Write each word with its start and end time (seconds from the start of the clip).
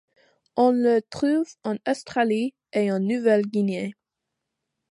On 0.55 0.71
le 0.71 0.99
trouve 1.11 1.45
en 1.63 1.75
Australie 1.87 2.55
et 2.73 2.91
en 2.91 2.97
Nouvelle-Guinée. 2.99 3.93